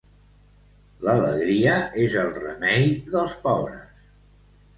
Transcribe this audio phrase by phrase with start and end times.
[1.07, 1.75] L'alegria
[2.07, 3.87] és el remei dels pobres.